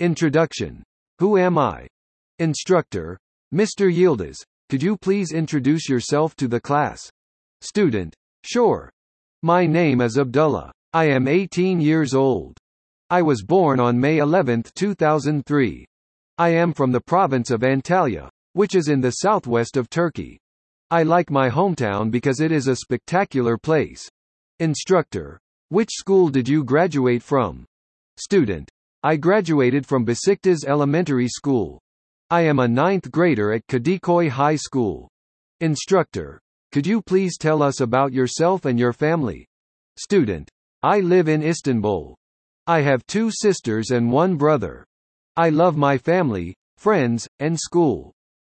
Introduction. 0.00 0.82
Who 1.20 1.38
am 1.38 1.56
I? 1.56 1.86
Instructor. 2.40 3.16
Mr. 3.54 3.88
Yildiz, 3.94 4.38
could 4.68 4.82
you 4.82 4.96
please 4.96 5.30
introduce 5.30 5.88
yourself 5.88 6.34
to 6.34 6.48
the 6.48 6.58
class? 6.58 7.08
Student. 7.60 8.12
Sure. 8.42 8.90
My 9.44 9.66
name 9.66 10.00
is 10.00 10.18
Abdullah. 10.18 10.72
I 10.92 11.04
am 11.10 11.28
18 11.28 11.80
years 11.80 12.12
old. 12.12 12.56
I 13.08 13.22
was 13.22 13.44
born 13.44 13.78
on 13.78 14.00
May 14.00 14.18
11, 14.18 14.64
2003. 14.74 15.86
I 16.38 16.48
am 16.48 16.72
from 16.72 16.90
the 16.90 17.00
province 17.00 17.52
of 17.52 17.60
Antalya, 17.60 18.28
which 18.54 18.74
is 18.74 18.88
in 18.88 19.00
the 19.00 19.18
southwest 19.22 19.76
of 19.76 19.88
Turkey. 19.88 20.40
I 20.90 21.04
like 21.04 21.30
my 21.30 21.48
hometown 21.48 22.10
because 22.10 22.40
it 22.40 22.50
is 22.50 22.66
a 22.66 22.74
spectacular 22.74 23.56
place. 23.56 24.08
Instructor. 24.58 25.38
Which 25.68 25.90
school 25.92 26.30
did 26.30 26.48
you 26.48 26.64
graduate 26.64 27.22
from? 27.22 27.64
Student. 28.16 28.68
I 29.06 29.16
graduated 29.16 29.84
from 29.84 30.06
Besiktas 30.06 30.64
Elementary 30.66 31.28
School. 31.28 31.78
I 32.30 32.40
am 32.46 32.58
a 32.58 32.66
ninth 32.66 33.10
grader 33.10 33.52
at 33.52 33.66
Kadikoy 33.66 34.30
High 34.30 34.56
School. 34.56 35.10
Instructor. 35.60 36.40
Could 36.72 36.86
you 36.86 37.02
please 37.02 37.36
tell 37.36 37.62
us 37.62 37.80
about 37.80 38.14
yourself 38.14 38.64
and 38.64 38.78
your 38.78 38.94
family? 38.94 39.46
Student. 39.98 40.48
I 40.82 41.00
live 41.00 41.28
in 41.28 41.42
Istanbul. 41.42 42.16
I 42.66 42.80
have 42.80 43.06
two 43.06 43.30
sisters 43.30 43.90
and 43.90 44.10
one 44.10 44.36
brother. 44.36 44.86
I 45.36 45.50
love 45.50 45.76
my 45.76 45.98
family, 45.98 46.54
friends, 46.78 47.28
and 47.40 47.60
school. 47.60 48.10